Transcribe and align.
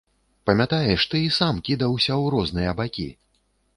Памятаеш, 0.49 1.03
ты 1.11 1.21
і 1.25 1.29
сам 1.37 1.61
кідаўся 1.67 2.13
ў 2.23 2.35
розныя 2.37 2.71
бакі. 2.81 3.07